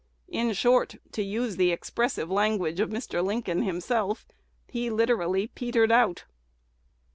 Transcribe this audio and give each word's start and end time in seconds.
In 0.29 0.51
short, 0.53 0.95
to 1.11 1.21
use 1.21 1.57
the 1.57 1.71
expressive 1.71 2.31
language 2.31 2.79
of 2.79 2.89
Mr. 2.89 3.23
Lincoln 3.23 3.61
himself, 3.61 4.25
he 4.67 4.89
literally 4.89 5.45
"petered 5.45 5.91
out." 5.91 6.23